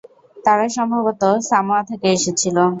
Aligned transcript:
তারা 0.37 0.65
সম্ভবত 0.77 1.23
সামোয়া 1.49 1.81
থেকে 1.89 2.07
এসেছিল। 2.17 2.57